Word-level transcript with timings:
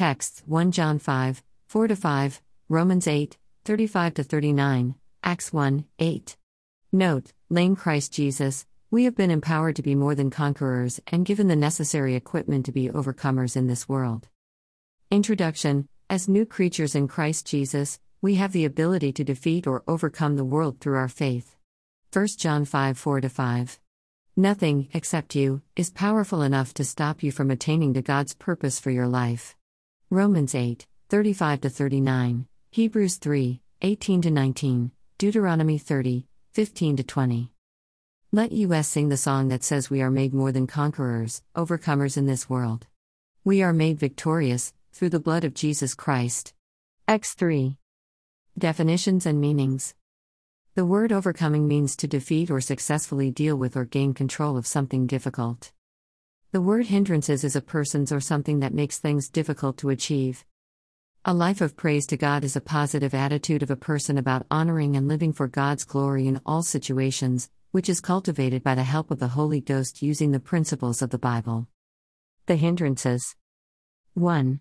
Texts 0.00 0.42
1 0.46 0.72
John 0.72 0.98
5, 0.98 1.42
4 1.66 1.88
5, 1.88 2.42
Romans 2.70 3.06
8, 3.06 3.36
35 3.66 4.14
39, 4.14 4.94
Acts 5.22 5.52
1, 5.52 5.84
8. 5.98 6.36
Note, 6.90 7.32
Lane 7.50 7.76
Christ 7.76 8.10
Jesus, 8.10 8.64
we 8.90 9.04
have 9.04 9.14
been 9.14 9.30
empowered 9.30 9.76
to 9.76 9.82
be 9.82 9.94
more 9.94 10.14
than 10.14 10.30
conquerors 10.30 11.00
and 11.08 11.26
given 11.26 11.48
the 11.48 11.54
necessary 11.54 12.14
equipment 12.14 12.64
to 12.64 12.72
be 12.72 12.88
overcomers 12.88 13.56
in 13.56 13.66
this 13.66 13.90
world. 13.90 14.28
Introduction 15.10 15.86
As 16.08 16.30
new 16.30 16.46
creatures 16.46 16.94
in 16.94 17.06
Christ 17.06 17.46
Jesus, 17.46 18.00
we 18.22 18.36
have 18.36 18.52
the 18.52 18.64
ability 18.64 19.12
to 19.12 19.22
defeat 19.22 19.66
or 19.66 19.84
overcome 19.86 20.36
the 20.36 20.46
world 20.46 20.80
through 20.80 20.96
our 20.96 21.08
faith. 21.08 21.56
1 22.10 22.26
John 22.38 22.64
5 22.64 22.96
4 22.96 23.20
5. 23.20 23.78
Nothing, 24.34 24.88
except 24.94 25.34
you, 25.34 25.60
is 25.76 25.90
powerful 25.90 26.40
enough 26.40 26.72
to 26.72 26.84
stop 26.84 27.22
you 27.22 27.30
from 27.30 27.50
attaining 27.50 27.92
to 27.92 28.00
God's 28.00 28.32
purpose 28.32 28.80
for 28.80 28.90
your 28.90 29.06
life. 29.06 29.56
Romans 30.12 30.56
8 30.56 30.88
35 31.08 31.60
39, 31.60 32.46
Hebrews 32.72 33.14
3 33.18 33.60
18 33.80 34.20
19, 34.22 34.90
Deuteronomy 35.18 35.78
30 35.78 36.26
15 36.50 36.96
20. 36.96 37.52
Let 38.32 38.50
us 38.50 38.88
sing 38.88 39.08
the 39.08 39.16
song 39.16 39.46
that 39.50 39.62
says 39.62 39.88
we 39.88 40.02
are 40.02 40.10
made 40.10 40.34
more 40.34 40.50
than 40.50 40.66
conquerors, 40.66 41.44
overcomers 41.54 42.16
in 42.16 42.26
this 42.26 42.50
world. 42.50 42.88
We 43.44 43.62
are 43.62 43.72
made 43.72 44.00
victorious 44.00 44.72
through 44.92 45.10
the 45.10 45.20
blood 45.20 45.44
of 45.44 45.54
Jesus 45.54 45.94
Christ. 45.94 46.54
X 47.06 47.34
3. 47.34 47.76
Definitions 48.58 49.26
and 49.26 49.40
meanings. 49.40 49.94
The 50.74 50.84
word 50.84 51.12
overcoming 51.12 51.68
means 51.68 51.94
to 51.98 52.08
defeat 52.08 52.50
or 52.50 52.60
successfully 52.60 53.30
deal 53.30 53.54
with 53.54 53.76
or 53.76 53.84
gain 53.84 54.12
control 54.14 54.56
of 54.56 54.66
something 54.66 55.06
difficult. 55.06 55.70
The 56.52 56.60
word 56.60 56.86
hindrances 56.86 57.44
is 57.44 57.54
a 57.54 57.60
person's 57.60 58.10
or 58.10 58.20
something 58.20 58.58
that 58.58 58.74
makes 58.74 58.98
things 58.98 59.28
difficult 59.28 59.76
to 59.78 59.90
achieve. 59.90 60.44
A 61.24 61.32
life 61.32 61.60
of 61.60 61.76
praise 61.76 62.06
to 62.06 62.16
God 62.16 62.42
is 62.42 62.56
a 62.56 62.60
positive 62.60 63.14
attitude 63.14 63.62
of 63.62 63.70
a 63.70 63.76
person 63.76 64.18
about 64.18 64.46
honoring 64.50 64.96
and 64.96 65.06
living 65.06 65.32
for 65.32 65.46
God's 65.46 65.84
glory 65.84 66.26
in 66.26 66.40
all 66.44 66.64
situations, 66.64 67.50
which 67.70 67.88
is 67.88 68.00
cultivated 68.00 68.64
by 68.64 68.74
the 68.74 68.82
help 68.82 69.12
of 69.12 69.20
the 69.20 69.28
Holy 69.28 69.60
Ghost 69.60 70.02
using 70.02 70.32
the 70.32 70.40
principles 70.40 71.02
of 71.02 71.10
the 71.10 71.18
Bible. 71.18 71.68
The 72.46 72.56
hindrances 72.56 73.36
1. 74.14 74.60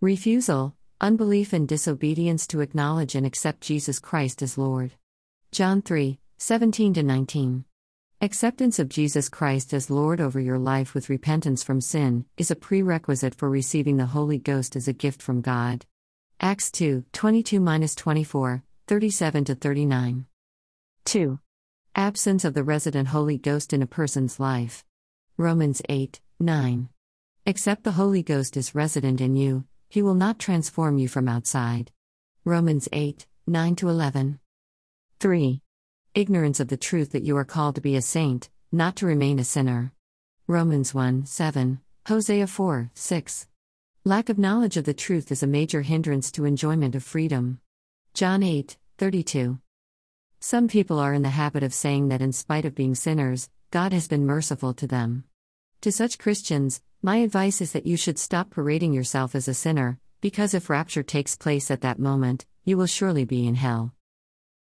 Refusal, 0.00 0.74
unbelief, 1.02 1.52
and 1.52 1.68
disobedience 1.68 2.46
to 2.46 2.62
acknowledge 2.62 3.14
and 3.14 3.26
accept 3.26 3.60
Jesus 3.60 3.98
Christ 3.98 4.40
as 4.40 4.56
Lord. 4.56 4.92
John 5.52 5.82
3 5.82 6.18
17 6.38 6.94
19. 6.94 7.66
Acceptance 8.26 8.80
of 8.80 8.88
Jesus 8.88 9.28
Christ 9.28 9.72
as 9.72 9.88
Lord 9.88 10.20
over 10.20 10.40
your 10.40 10.58
life 10.58 10.94
with 10.94 11.08
repentance 11.08 11.62
from 11.62 11.80
sin 11.80 12.24
is 12.36 12.50
a 12.50 12.56
prerequisite 12.56 13.36
for 13.36 13.48
receiving 13.48 13.98
the 13.98 14.06
Holy 14.06 14.36
Ghost 14.36 14.74
as 14.74 14.88
a 14.88 14.92
gift 14.92 15.22
from 15.22 15.42
God. 15.42 15.86
Acts 16.40 16.72
2 16.72 17.04
22 17.12 17.60
24, 17.94 18.64
37 18.88 19.44
39. 19.44 20.26
2. 21.04 21.38
Absence 21.94 22.44
of 22.44 22.54
the 22.54 22.64
resident 22.64 23.06
Holy 23.06 23.38
Ghost 23.38 23.72
in 23.72 23.80
a 23.80 23.86
person's 23.86 24.40
life. 24.40 24.84
Romans 25.36 25.80
8, 25.88 26.20
9. 26.40 26.88
Except 27.46 27.84
the 27.84 27.92
Holy 27.92 28.24
Ghost 28.24 28.56
is 28.56 28.74
resident 28.74 29.20
in 29.20 29.36
you, 29.36 29.66
he 29.88 30.02
will 30.02 30.16
not 30.16 30.40
transform 30.40 30.98
you 30.98 31.06
from 31.06 31.28
outside. 31.28 31.92
Romans 32.44 32.88
8, 32.90 33.24
9 33.46 33.76
11. 33.82 34.40
3. 35.20 35.62
Ignorance 36.16 36.60
of 36.60 36.68
the 36.68 36.78
truth 36.78 37.12
that 37.12 37.24
you 37.24 37.36
are 37.36 37.44
called 37.44 37.74
to 37.74 37.82
be 37.82 37.94
a 37.94 38.00
saint, 38.00 38.48
not 38.72 38.96
to 38.96 39.06
remain 39.06 39.38
a 39.38 39.44
sinner. 39.44 39.92
Romans 40.46 40.94
1, 40.94 41.26
7, 41.26 41.78
Hosea 42.08 42.46
4, 42.46 42.90
6. 42.94 43.46
Lack 44.02 44.30
of 44.30 44.38
knowledge 44.38 44.78
of 44.78 44.86
the 44.86 44.94
truth 44.94 45.30
is 45.30 45.42
a 45.42 45.46
major 45.46 45.82
hindrance 45.82 46.32
to 46.32 46.46
enjoyment 46.46 46.94
of 46.94 47.04
freedom. 47.04 47.60
John 48.14 48.42
8, 48.42 48.78
32. 48.96 49.58
Some 50.40 50.68
people 50.68 50.98
are 50.98 51.12
in 51.12 51.20
the 51.20 51.28
habit 51.28 51.62
of 51.62 51.74
saying 51.74 52.08
that 52.08 52.22
in 52.22 52.32
spite 52.32 52.64
of 52.64 52.74
being 52.74 52.94
sinners, 52.94 53.50
God 53.70 53.92
has 53.92 54.08
been 54.08 54.24
merciful 54.24 54.72
to 54.72 54.86
them. 54.86 55.24
To 55.82 55.92
such 55.92 56.16
Christians, 56.16 56.80
my 57.02 57.16
advice 57.16 57.60
is 57.60 57.72
that 57.72 57.86
you 57.86 57.98
should 57.98 58.18
stop 58.18 58.48
parading 58.48 58.94
yourself 58.94 59.34
as 59.34 59.48
a 59.48 59.52
sinner, 59.52 59.98
because 60.22 60.54
if 60.54 60.70
rapture 60.70 61.02
takes 61.02 61.36
place 61.36 61.70
at 61.70 61.82
that 61.82 61.98
moment, 61.98 62.46
you 62.64 62.78
will 62.78 62.86
surely 62.86 63.26
be 63.26 63.46
in 63.46 63.56
hell. 63.56 63.92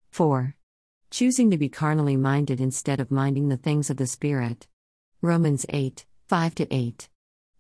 4. 0.10 0.56
Choosing 1.14 1.52
to 1.52 1.60
be 1.60 1.70
carnally 1.70 2.18
minded 2.18 2.60
instead 2.60 3.00
of 3.00 3.12
minding 3.12 3.48
the 3.48 3.56
things 3.56 3.92
of 3.92 3.98
the 3.98 4.08
Spirit. 4.08 4.66
Romans 5.22 5.64
8, 5.70 6.08
5 6.28 6.54
8. 6.72 7.08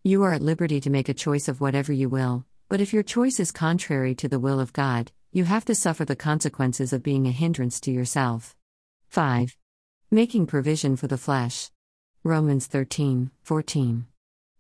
You 0.04 0.24
are 0.24 0.34
at 0.34 0.42
liberty 0.42 0.82
to 0.82 0.90
make 0.90 1.08
a 1.08 1.14
choice 1.14 1.48
of 1.48 1.62
whatever 1.62 1.94
you 1.94 2.10
will, 2.10 2.48
but 2.68 2.82
if 2.82 2.92
your 2.92 3.04
choice 3.04 3.40
is 3.40 3.52
contrary 3.52 4.16
to 4.16 4.28
the 4.28 4.40
will 4.40 4.60
of 4.60 4.74
God, 4.74 5.12
you 5.32 5.44
have 5.44 5.66
to 5.66 5.76
suffer 5.76 6.04
the 6.04 6.16
consequences 6.16 6.94
of 6.94 7.04
being 7.04 7.28
a 7.28 7.32
hindrance 7.32 7.80
to 7.82 7.92
yourself. 7.92 8.56
5. 9.10 9.56
Making 10.10 10.48
provision 10.48 10.96
for 10.96 11.06
the 11.06 11.20
flesh. 11.20 11.70
Romans 12.24 12.66
13, 12.66 13.30
14. 13.44 14.08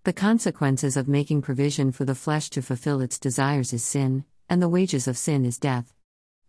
The 0.03 0.13
consequences 0.13 0.95
of 0.95 1.07
making 1.07 1.41
provision 1.41 1.91
for 1.91 2.05
the 2.05 2.13
flesh 2.13 2.51
to 2.51 2.61
fulfill 2.61 3.01
its 3.01 3.17
desires 3.17 3.73
is 3.73 3.83
sin, 3.83 4.25
and 4.47 4.61
the 4.61 4.69
wages 4.69 5.07
of 5.07 5.17
sin 5.17 5.45
is 5.45 5.57
death. 5.57 5.95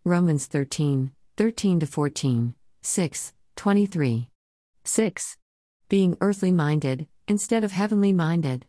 Romans 0.03 0.45
13, 0.45 1.11
13 1.37 1.81
to 1.81 1.85
14, 1.85 2.55
6, 2.81 3.33
23. 3.57 4.29
6. 4.85 5.37
Being 5.89 6.17
earthly 6.21 6.51
minded, 6.53 7.07
instead 7.27 7.65
of 7.65 7.73
heavenly 7.73 8.13
minded. 8.13 8.65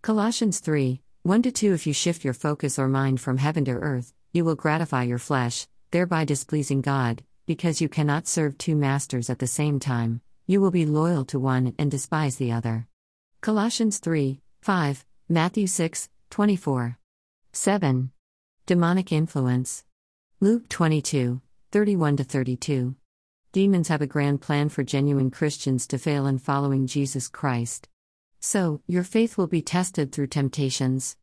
Colossians 0.00 0.60
3, 0.60 1.00
1 1.24 1.42
to 1.42 1.50
2 1.50 1.72
If 1.72 1.88
you 1.88 1.92
shift 1.92 2.22
your 2.22 2.32
focus 2.32 2.78
or 2.78 2.86
mind 2.86 3.20
from 3.20 3.38
heaven 3.38 3.64
to 3.64 3.72
earth, 3.72 4.12
you 4.32 4.44
will 4.44 4.54
gratify 4.54 5.02
your 5.02 5.18
flesh, 5.18 5.66
thereby 5.90 6.24
displeasing 6.24 6.82
God, 6.82 7.24
because 7.46 7.80
you 7.80 7.88
cannot 7.88 8.28
serve 8.28 8.58
two 8.58 8.76
masters 8.76 9.28
at 9.28 9.40
the 9.40 9.48
same 9.48 9.80
time, 9.80 10.20
you 10.46 10.60
will 10.60 10.70
be 10.70 10.86
loyal 10.86 11.24
to 11.24 11.40
one 11.40 11.74
and 11.80 11.90
despise 11.90 12.36
the 12.36 12.52
other. 12.52 12.86
Colossians 13.40 13.98
3 13.98 14.40
5, 14.62 15.04
Matthew 15.28 15.66
6 15.66 16.08
24. 16.30 16.96
7. 17.50 18.12
Demonic 18.66 19.10
influence. 19.10 19.84
Luke 20.40 20.68
22 20.68 21.40
31 21.74 22.16
32. 22.16 22.94
Demons 23.50 23.88
have 23.88 24.00
a 24.00 24.06
grand 24.06 24.40
plan 24.40 24.68
for 24.68 24.84
genuine 24.84 25.28
Christians 25.28 25.88
to 25.88 25.98
fail 25.98 26.24
in 26.24 26.38
following 26.38 26.86
Jesus 26.86 27.26
Christ. 27.26 27.88
So, 28.38 28.80
your 28.86 29.02
faith 29.02 29.36
will 29.36 29.48
be 29.48 29.60
tested 29.60 30.12
through 30.12 30.28
temptations. 30.28 31.16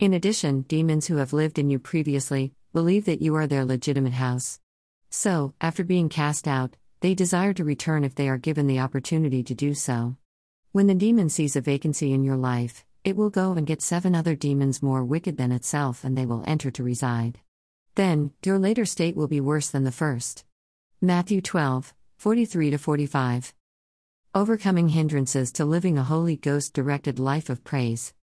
In 0.00 0.14
addition, 0.14 0.62
demons 0.62 1.06
who 1.06 1.18
have 1.18 1.32
lived 1.32 1.60
in 1.60 1.70
you 1.70 1.78
previously 1.78 2.54
believe 2.72 3.04
that 3.04 3.22
you 3.22 3.36
are 3.36 3.46
their 3.46 3.64
legitimate 3.64 4.14
house. 4.14 4.58
So, 5.10 5.54
after 5.60 5.84
being 5.84 6.08
cast 6.08 6.48
out, 6.48 6.74
they 6.98 7.14
desire 7.14 7.52
to 7.52 7.62
return 7.62 8.02
if 8.02 8.16
they 8.16 8.28
are 8.28 8.36
given 8.36 8.66
the 8.66 8.80
opportunity 8.80 9.44
to 9.44 9.54
do 9.54 9.74
so. 9.74 10.16
When 10.72 10.88
the 10.88 10.94
demon 10.96 11.28
sees 11.28 11.54
a 11.54 11.60
vacancy 11.60 12.12
in 12.12 12.24
your 12.24 12.36
life, 12.36 12.84
it 13.04 13.16
will 13.16 13.30
go 13.30 13.52
and 13.52 13.64
get 13.64 13.80
seven 13.80 14.16
other 14.16 14.34
demons 14.34 14.82
more 14.82 15.04
wicked 15.04 15.36
than 15.36 15.52
itself 15.52 16.02
and 16.02 16.18
they 16.18 16.26
will 16.26 16.42
enter 16.48 16.72
to 16.72 16.82
reside. 16.82 17.38
Then, 17.98 18.30
your 18.44 18.60
later 18.60 18.84
state 18.84 19.16
will 19.16 19.26
be 19.26 19.40
worse 19.40 19.70
than 19.70 19.82
the 19.82 19.90
first. 19.90 20.44
Matthew 21.00 21.40
12, 21.40 21.92
43 22.16 22.76
45. 22.76 23.52
Overcoming 24.36 24.90
hindrances 24.90 25.50
to 25.50 25.64
living 25.64 25.98
a 25.98 26.04
Holy 26.04 26.36
Ghost 26.36 26.72
directed 26.74 27.18
life 27.18 27.50
of 27.50 27.64
praise. 27.64 28.14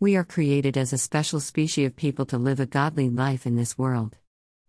We 0.00 0.16
are 0.16 0.24
created 0.24 0.78
as 0.78 0.94
a 0.94 0.96
special 0.96 1.38
species 1.38 1.86
of 1.86 1.96
people 1.96 2.24
to 2.24 2.38
live 2.38 2.60
a 2.60 2.64
godly 2.64 3.10
life 3.10 3.44
in 3.44 3.56
this 3.56 3.76
world. 3.76 4.16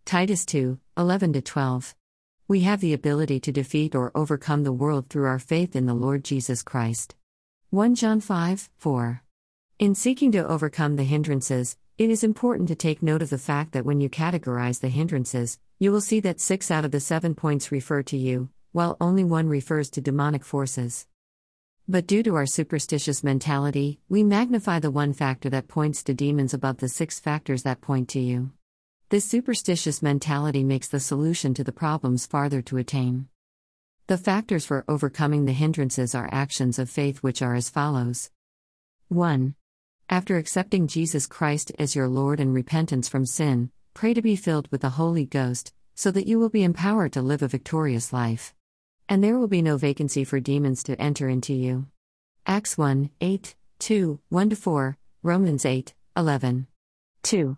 Titus 0.03 0.45
2 0.45 0.79
11 0.97 1.41
12. 1.41 1.95
We 2.49 2.59
have 2.59 2.81
the 2.81 2.91
ability 2.91 3.39
to 3.39 3.53
defeat 3.53 3.95
or 3.95 4.11
overcome 4.13 4.63
the 4.63 4.73
world 4.73 5.07
through 5.07 5.27
our 5.27 5.39
faith 5.39 5.77
in 5.77 5.85
the 5.85 5.93
Lord 5.93 6.25
Jesus 6.25 6.61
Christ. 6.61 7.15
1 7.69 7.95
John 7.95 8.19
5 8.19 8.69
4. 8.75 9.23
In 9.79 9.95
seeking 9.95 10.33
to 10.33 10.45
overcome 10.45 10.97
the 10.97 11.05
hindrances, 11.05 11.77
it 11.97 12.09
is 12.09 12.25
important 12.25 12.67
to 12.67 12.75
take 12.75 13.01
note 13.01 13.21
of 13.21 13.29
the 13.29 13.37
fact 13.37 13.71
that 13.71 13.85
when 13.85 14.01
you 14.01 14.09
categorize 14.09 14.81
the 14.81 14.89
hindrances, 14.89 15.59
you 15.79 15.93
will 15.93 16.01
see 16.01 16.19
that 16.19 16.41
six 16.41 16.69
out 16.69 16.83
of 16.83 16.91
the 16.91 16.99
seven 16.99 17.33
points 17.33 17.71
refer 17.71 18.03
to 18.03 18.17
you, 18.17 18.49
while 18.73 18.97
only 18.99 19.23
one 19.23 19.47
refers 19.47 19.89
to 19.89 20.01
demonic 20.01 20.43
forces. 20.43 21.07
But 21.87 22.05
due 22.05 22.21
to 22.23 22.35
our 22.35 22.45
superstitious 22.45 23.23
mentality, 23.23 24.01
we 24.09 24.23
magnify 24.23 24.79
the 24.79 24.91
one 24.91 25.13
factor 25.13 25.49
that 25.51 25.69
points 25.69 26.03
to 26.03 26.13
demons 26.13 26.53
above 26.53 26.77
the 26.77 26.89
six 26.89 27.17
factors 27.17 27.63
that 27.63 27.79
point 27.79 28.09
to 28.09 28.19
you. 28.19 28.51
This 29.07 29.23
superstitious 29.23 30.01
mentality 30.01 30.65
makes 30.65 30.89
the 30.89 30.99
solution 30.99 31.53
to 31.53 31.63
the 31.63 31.71
problems 31.71 32.25
farther 32.25 32.61
to 32.63 32.77
attain. 32.77 33.29
The 34.07 34.17
factors 34.17 34.65
for 34.65 34.83
overcoming 34.89 35.45
the 35.45 35.53
hindrances 35.53 36.13
are 36.13 36.27
actions 36.29 36.77
of 36.77 36.89
faith, 36.89 37.19
which 37.19 37.41
are 37.41 37.55
as 37.55 37.69
follows 37.69 38.31
1. 39.07 39.55
After 40.09 40.37
accepting 40.37 40.85
Jesus 40.87 41.25
Christ 41.25 41.71
as 41.79 41.95
your 41.95 42.07
Lord 42.07 42.39
and 42.39 42.53
repentance 42.53 43.07
from 43.07 43.25
sin, 43.25 43.71
pray 43.95 44.13
to 44.13 44.21
be 44.21 44.35
filled 44.35 44.67
with 44.71 44.81
the 44.81 44.91
Holy 44.91 45.25
Ghost, 45.25 45.73
so 45.95 46.11
that 46.11 46.27
you 46.27 46.37
will 46.37 46.49
be 46.49 46.63
empowered 46.63 47.11
to 47.13 47.23
live 47.23 47.41
a 47.41 47.47
victorious 47.47 48.13
life. 48.13 48.53
And 49.09 49.23
there 49.23 49.39
will 49.39 49.47
be 49.47 49.63
no 49.63 49.77
vacancy 49.77 50.23
for 50.23 50.39
demons 50.39 50.83
to 50.83 51.01
enter 51.01 51.27
into 51.27 51.53
you. 51.53 51.87
Acts 52.45 52.77
1 52.77 53.09
8, 53.19 53.55
2, 53.79 54.19
1 54.29 54.49
4, 54.51 54.97
Romans 55.23 55.65
8, 55.65 55.95
11. 56.15 56.67
2. 57.23 57.57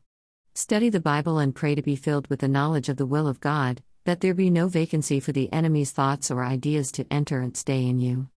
Study 0.55 0.89
the 0.89 1.01
Bible 1.01 1.39
and 1.39 1.53
pray 1.53 1.75
to 1.75 1.81
be 1.81 1.97
filled 1.97 2.27
with 2.27 2.39
the 2.39 2.47
knowledge 2.47 2.87
of 2.87 2.95
the 2.95 3.05
will 3.05 3.27
of 3.27 3.41
God, 3.41 3.83
that 4.05 4.21
there 4.21 4.33
be 4.33 4.49
no 4.49 4.69
vacancy 4.69 5.19
for 5.19 5.33
the 5.33 5.51
enemy's 5.51 5.91
thoughts 5.91 6.31
or 6.31 6.45
ideas 6.45 6.93
to 6.93 7.05
enter 7.11 7.41
and 7.41 7.57
stay 7.57 7.85
in 7.85 7.99
you. 7.99 8.29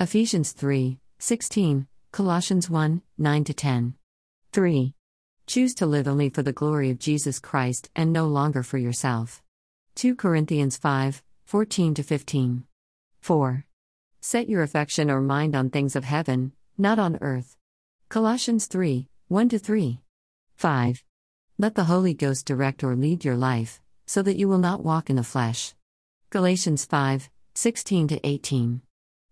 Ephesians 0.00 0.50
3 0.50 0.98
16, 1.20 1.86
Colossians 2.12 2.68
1 2.68 3.00
9 3.16 3.44
10. 3.44 3.94
3. 4.52 4.94
Choose 5.46 5.74
to 5.74 5.86
live 5.86 6.06
only 6.06 6.28
for 6.28 6.42
the 6.42 6.52
glory 6.52 6.90
of 6.90 6.98
Jesus 6.98 7.40
Christ 7.40 7.88
and 7.96 8.12
no 8.12 8.26
longer 8.26 8.62
for 8.62 8.76
yourself. 8.76 9.42
2 9.94 10.14
Corinthians 10.14 10.76
5 10.76 11.22
14 11.46 11.94
15. 11.94 12.64
4. 13.22 13.64
Set 14.20 14.46
your 14.46 14.62
affection 14.62 15.10
or 15.10 15.22
mind 15.22 15.56
on 15.56 15.70
things 15.70 15.96
of 15.96 16.04
heaven, 16.04 16.52
not 16.76 16.98
on 16.98 17.16
earth. 17.22 17.56
Colossians 18.10 18.66
3 18.66 19.08
1 19.28 19.48
3. 19.48 20.00
5. 20.56 21.04
Let 21.56 21.74
the 21.74 21.84
Holy 21.84 22.12
Ghost 22.12 22.44
direct 22.44 22.84
or 22.84 22.94
lead 22.94 23.24
your 23.24 23.36
life, 23.38 23.80
so 24.04 24.20
that 24.20 24.36
you 24.36 24.50
will 24.50 24.58
not 24.58 24.84
walk 24.84 25.08
in 25.08 25.16
the 25.16 25.24
flesh. 25.24 25.74
Galatians 26.28 26.84
5 26.84 27.30
16 27.54 28.20
18. 28.22 28.82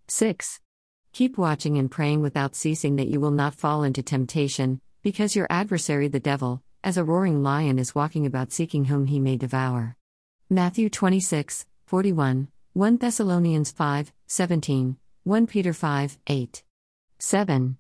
6. 0.08 0.60
Keep 1.12 1.38
watching 1.38 1.76
and 1.76 1.90
praying 1.90 2.22
without 2.22 2.54
ceasing 2.54 2.96
that 2.96 3.08
you 3.08 3.20
will 3.20 3.32
not 3.32 3.54
fall 3.54 3.82
into 3.82 4.02
temptation, 4.02 4.80
because 5.02 5.34
your 5.34 5.48
adversary 5.50 6.06
the 6.06 6.20
devil, 6.20 6.62
as 6.84 6.96
a 6.96 7.04
roaring 7.04 7.42
lion, 7.42 7.78
is 7.78 7.94
walking 7.94 8.26
about 8.26 8.52
seeking 8.52 8.84
whom 8.84 9.06
he 9.06 9.18
may 9.18 9.36
devour. 9.36 9.96
Matthew 10.48 10.88
26, 10.88 11.66
41, 11.86 12.48
1 12.74 12.96
Thessalonians 12.98 13.72
5, 13.72 14.12
17, 14.28 14.96
1 15.24 15.46
Peter 15.46 15.72
5, 15.72 16.18
8. 16.26 16.62
7. 17.18 17.76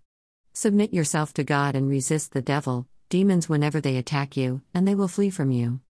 Submit 0.52 0.92
yourself 0.92 1.32
to 1.34 1.44
God 1.44 1.76
and 1.76 1.88
resist 1.88 2.32
the 2.32 2.42
devil, 2.42 2.88
demons 3.08 3.48
whenever 3.48 3.80
they 3.80 3.96
attack 3.96 4.36
you, 4.36 4.62
and 4.74 4.86
they 4.86 4.96
will 4.96 5.08
flee 5.08 5.30
from 5.30 5.52
you. 5.52 5.80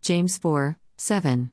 James 0.00 0.38
4, 0.38 0.78
7. 0.96 1.52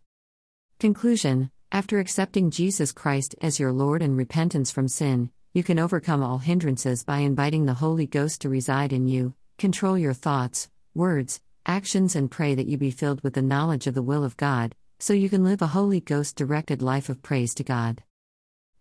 Conclusion 0.80 1.52
After 1.74 1.98
accepting 1.98 2.52
Jesus 2.52 2.92
Christ 2.92 3.34
as 3.42 3.60
your 3.60 3.72
Lord 3.72 4.04
and 4.04 4.16
repentance 4.16 4.70
from 4.70 4.88
sin, 4.88 5.32
you 5.56 5.64
can 5.64 5.80
overcome 5.80 6.22
all 6.22 6.38
hindrances 6.38 7.04
by 7.04 7.18
inviting 7.18 7.66
the 7.66 7.74
Holy 7.74 8.06
Ghost 8.06 8.42
to 8.42 8.50
reside 8.50 8.94
in 8.94 9.08
you, 9.08 9.34
control 9.58 9.98
your 9.98 10.14
thoughts, 10.14 10.70
words, 10.94 11.42
actions, 11.66 12.16
and 12.16 12.30
pray 12.30 12.54
that 12.54 12.68
you 12.68 12.78
be 12.78 12.92
filled 12.92 13.24
with 13.24 13.34
the 13.34 13.42
knowledge 13.42 13.88
of 13.88 13.96
the 13.96 14.04
will 14.04 14.24
of 14.24 14.38
God, 14.38 14.76
so 15.00 15.14
you 15.14 15.32
can 15.32 15.44
live 15.44 15.64
a 15.64 15.74
Holy 15.74 16.00
Ghost 16.00 16.36
directed 16.36 16.84
life 16.84 17.10
of 17.10 17.24
praise 17.24 17.56
to 17.56 17.64
God. 17.64 18.04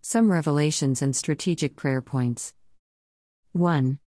Some 0.02 0.30
revelations 0.30 1.00
and 1.00 1.16
strategic 1.16 1.76
prayer 1.76 2.02
points. 2.02 2.52
1. 3.52 4.00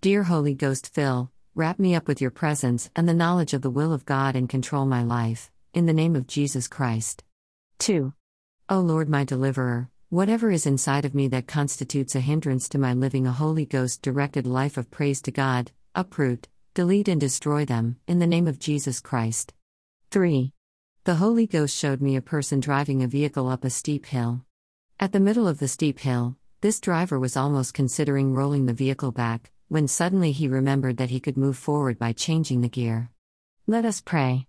Dear 0.00 0.22
Holy 0.22 0.54
Ghost, 0.54 0.94
fill, 0.94 1.30
wrap 1.54 1.78
me 1.78 1.94
up 1.94 2.08
with 2.08 2.22
your 2.22 2.30
presence 2.30 2.88
and 2.96 3.06
the 3.06 3.12
knowledge 3.12 3.52
of 3.52 3.60
the 3.60 3.68
will 3.68 3.92
of 3.92 4.06
God 4.06 4.34
and 4.34 4.48
control 4.48 4.86
my 4.86 5.02
life, 5.02 5.50
in 5.74 5.84
the 5.84 5.92
name 5.92 6.16
of 6.16 6.26
Jesus 6.26 6.68
Christ. 6.68 7.22
2. 7.80 8.14
O 8.70 8.80
Lord, 8.80 9.08
my 9.08 9.24
deliverer, 9.24 9.90
Whatever 10.10 10.50
is 10.50 10.66
inside 10.66 11.04
of 11.04 11.14
me 11.14 11.28
that 11.28 11.46
constitutes 11.46 12.16
a 12.16 12.20
hindrance 12.20 12.68
to 12.70 12.78
my 12.78 12.94
living 12.94 13.28
a 13.28 13.32
Holy 13.32 13.64
Ghost 13.64 14.02
directed 14.02 14.44
life 14.44 14.76
of 14.76 14.90
praise 14.90 15.22
to 15.22 15.30
God, 15.30 15.70
uproot, 15.94 16.48
delete, 16.74 17.06
and 17.06 17.20
destroy 17.20 17.64
them, 17.64 17.94
in 18.08 18.18
the 18.18 18.26
name 18.26 18.48
of 18.48 18.58
Jesus 18.58 18.98
Christ. 18.98 19.54
3. 20.10 20.52
The 21.04 21.14
Holy 21.14 21.46
Ghost 21.46 21.78
showed 21.78 22.00
me 22.00 22.16
a 22.16 22.20
person 22.20 22.58
driving 22.58 23.04
a 23.04 23.06
vehicle 23.06 23.48
up 23.48 23.64
a 23.64 23.70
steep 23.70 24.06
hill. 24.06 24.44
At 24.98 25.12
the 25.12 25.20
middle 25.20 25.46
of 25.46 25.60
the 25.60 25.68
steep 25.68 26.00
hill, 26.00 26.36
this 26.60 26.80
driver 26.80 27.20
was 27.20 27.36
almost 27.36 27.72
considering 27.72 28.34
rolling 28.34 28.66
the 28.66 28.72
vehicle 28.72 29.12
back, 29.12 29.52
when 29.68 29.86
suddenly 29.86 30.32
he 30.32 30.48
remembered 30.48 30.96
that 30.96 31.10
he 31.10 31.20
could 31.20 31.36
move 31.36 31.56
forward 31.56 32.00
by 32.00 32.12
changing 32.12 32.62
the 32.62 32.68
gear. 32.68 33.10
Let 33.68 33.84
us 33.84 34.00
pray. 34.00 34.48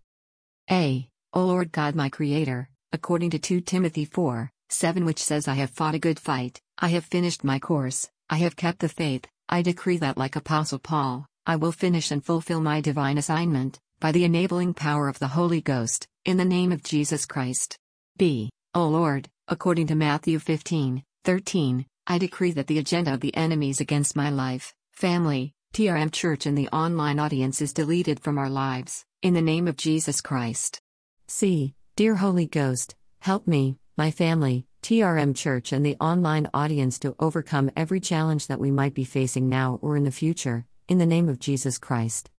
A. 0.72 1.08
O 1.34 1.46
Lord 1.46 1.72
God, 1.72 1.94
my 1.94 2.10
Creator, 2.10 2.71
according 2.94 3.30
to 3.32 3.40
2 3.40 3.62
Timothy 3.62 4.06
4 4.06 4.52
7 4.70 5.04
which 5.06 5.22
says, 5.22 5.48
I 5.48 5.56
have 5.56 5.70
fought 5.70 5.96
a 5.96 6.00
good 6.00 6.20
fight, 6.20 6.62
I 6.78 6.88
have 6.90 7.06
finished 7.06 7.44
my 7.44 7.60
course, 7.60 8.10
I 8.30 8.38
have 8.38 8.56
kept 8.56 8.80
the 8.80 8.90
faith, 8.90 9.26
I 9.50 9.62
decree 9.62 9.98
that, 9.98 10.18
like 10.18 10.38
Apostle 10.38 10.80
Paul, 10.80 11.26
I 11.46 11.58
will 11.58 11.74
finish 11.74 12.12
and 12.12 12.24
fulfill 12.24 12.62
my 12.62 12.80
divine 12.80 13.18
assignment, 13.18 13.80
by 14.00 14.12
the 14.12 14.24
enabling 14.24 14.74
power 14.74 15.10
of 15.10 15.20
the 15.20 15.28
Holy 15.28 15.60
Ghost, 15.60 16.08
in 16.26 16.38
the 16.38 16.46
name 16.46 16.72
of 16.72 16.84
Jesus 16.84 17.26
Christ. 17.26 17.78
B. 18.18 18.50
O 18.74 18.88
Lord, 18.88 19.28
according 19.48 19.88
to 19.88 19.96
Matthew 19.96 20.40
15 20.40 21.04
13, 21.24 21.86
I 22.08 22.18
decree 22.18 22.52
that 22.54 22.68
the 22.68 22.80
agenda 22.80 23.14
of 23.14 23.20
the 23.20 23.36
enemies 23.36 23.82
against 23.82 24.16
my 24.16 24.30
life, 24.30 24.74
family, 24.94 25.54
TRM 25.74 26.12
Church, 26.12 26.46
and 26.46 26.58
the 26.58 26.70
online 26.70 27.20
audience 27.20 27.62
is 27.62 27.74
deleted 27.74 28.20
from 28.20 28.38
our 28.38 28.50
lives, 28.50 29.06
in 29.22 29.34
the 29.34 29.42
name 29.42 29.68
of 29.68 29.78
Jesus 29.78 30.22
Christ. 30.22 30.80
C. 31.28 31.76
Dear 32.02 32.16
Holy 32.16 32.48
Ghost, 32.48 32.96
help 33.20 33.46
me, 33.48 33.78
my 33.96 34.10
family, 34.10 34.66
TRM 34.82 35.36
Church, 35.36 35.72
and 35.72 35.86
the 35.86 35.98
online 36.02 36.50
audience 36.52 36.98
to 36.98 37.16
overcome 37.20 37.70
every 37.76 38.00
challenge 38.00 38.48
that 38.48 38.60
we 38.60 38.72
might 38.72 38.96
be 38.96 39.04
facing 39.04 39.50
now 39.50 39.78
or 39.84 39.96
in 39.96 40.04
the 40.04 40.10
future, 40.10 40.66
in 40.88 40.98
the 40.98 41.06
name 41.06 41.30
of 41.30 41.38
Jesus 41.38 41.78
Christ. 41.78 42.32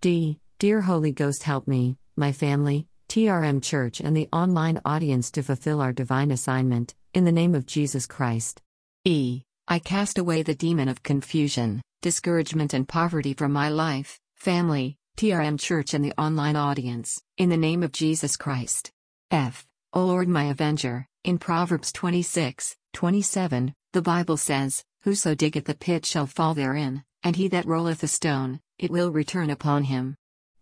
D. 0.00 0.38
Dear 0.60 0.82
Holy 0.82 1.10
Ghost, 1.10 1.42
help 1.42 1.66
me, 1.66 1.96
my 2.14 2.30
family, 2.30 2.86
TRM 3.08 3.60
Church, 3.60 3.98
and 3.98 4.16
the 4.16 4.28
online 4.32 4.80
audience 4.84 5.32
to 5.32 5.42
fulfill 5.42 5.80
our 5.80 5.92
divine 5.92 6.30
assignment, 6.30 6.94
in 7.12 7.24
the 7.24 7.32
name 7.32 7.56
of 7.56 7.66
Jesus 7.66 8.06
Christ. 8.06 8.62
E. 9.04 9.42
I 9.66 9.80
cast 9.80 10.18
away 10.18 10.44
the 10.44 10.54
demon 10.54 10.88
of 10.88 11.02
confusion, 11.02 11.82
discouragement, 12.02 12.72
and 12.72 12.86
poverty 12.86 13.34
from 13.34 13.52
my 13.52 13.68
life, 13.68 14.20
family, 14.36 14.96
TRM 15.16 15.58
Church, 15.58 15.92
and 15.92 16.04
the 16.04 16.14
online 16.16 16.54
audience, 16.54 17.20
in 17.36 17.48
the 17.48 17.56
name 17.56 17.82
of 17.82 17.90
Jesus 17.90 18.36
Christ. 18.36 18.92
F. 19.30 19.66
O 19.92 20.06
Lord 20.06 20.28
my 20.28 20.44
Avenger, 20.44 21.06
in 21.22 21.38
Proverbs 21.38 21.92
26, 21.92 22.76
27, 22.94 23.74
the 23.92 24.00
Bible 24.00 24.38
says, 24.38 24.84
Whoso 25.02 25.34
diggeth 25.34 25.66
the 25.66 25.74
pit 25.74 26.06
shall 26.06 26.26
fall 26.26 26.54
therein, 26.54 27.04
and 27.22 27.36
he 27.36 27.48
that 27.48 27.66
rolleth 27.66 28.02
a 28.02 28.08
stone, 28.08 28.60
it 28.78 28.90
will 28.90 29.10
return 29.10 29.50
upon 29.50 29.84
him. 29.84 30.14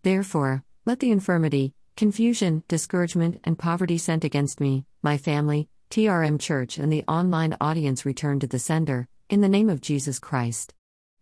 Therefore, 0.03 0.65
let 0.85 0.99
the 0.99 1.13
infirmity, 1.13 1.75
confusion, 1.97 2.65
discouragement, 2.67 3.41
and 3.45 3.59
poverty 3.59 3.99
sent 3.99 4.25
against 4.25 4.61
me, 4.61 4.85
my 5.03 5.17
family, 5.17 5.69
TRM 5.91 6.41
Church, 6.41 6.79
and 6.79 6.93
the 6.93 7.05
online 7.07 7.57
audience 7.61 8.05
return 8.05 8.41
to 8.41 8.49
the 8.49 8.59
sender, 8.59 9.07
in 9.29 9.41
the 9.41 9.49
name 9.49 9.71
of 9.71 9.81
Jesus 9.81 10.19
Christ. 10.19 10.75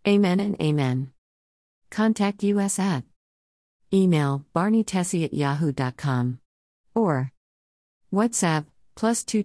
Amen 0.07 0.41
and 0.41 0.61
Amen. 0.63 1.13
Contact 1.91 2.43
us 2.43 2.79
at 2.79 3.05
email 3.93 4.45
barneytessie 4.55 5.25
at 5.25 5.35
yahoo.com 5.35 6.41
or 6.95 7.31
WhatsApp 8.15 8.67
plus 8.95 9.25
2 9.25 9.43